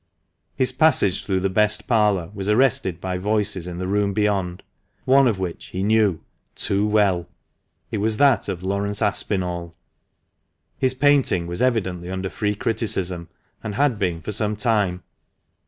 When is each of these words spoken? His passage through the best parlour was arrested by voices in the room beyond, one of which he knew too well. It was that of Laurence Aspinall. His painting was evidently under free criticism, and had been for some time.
His 0.55 0.71
passage 0.71 1.23
through 1.23 1.41
the 1.41 1.49
best 1.51 1.85
parlour 1.87 2.31
was 2.33 2.49
arrested 2.49 2.99
by 2.99 3.19
voices 3.19 3.67
in 3.67 3.77
the 3.77 3.85
room 3.85 4.13
beyond, 4.13 4.63
one 5.05 5.27
of 5.27 5.37
which 5.37 5.65
he 5.65 5.83
knew 5.83 6.21
too 6.55 6.87
well. 6.87 7.29
It 7.91 7.99
was 7.99 8.17
that 8.17 8.49
of 8.49 8.63
Laurence 8.63 9.03
Aspinall. 9.03 9.75
His 10.79 10.95
painting 10.95 11.45
was 11.45 11.61
evidently 11.61 12.09
under 12.09 12.31
free 12.31 12.55
criticism, 12.55 13.29
and 13.63 13.75
had 13.75 13.99
been 13.99 14.21
for 14.23 14.31
some 14.31 14.55
time. 14.55 15.03